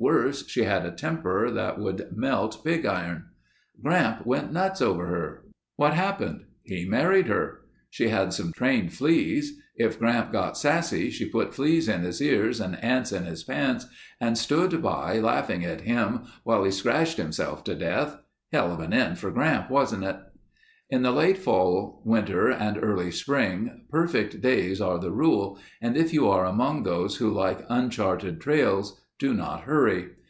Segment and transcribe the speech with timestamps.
[0.00, 3.24] Worse, she had a temper that would melt pig iron.
[3.82, 5.42] "Gramp went nuts over her.
[5.74, 6.44] What happened?
[6.62, 7.62] He married her.
[7.90, 9.54] She had some trained fleas.
[9.74, 13.86] If Gramp got sassy, she put fleas in his ears and ants in his pants
[14.20, 18.18] and stood by, laughing at him, while he scratched himself to death.
[18.52, 20.16] Hell of an end for Gramp, wasn't it?"
[20.88, 26.12] In the late fall, winter, and early spring perfect days are the rule and if
[26.14, 30.10] you are among those who like uncharted trails, do not hurry.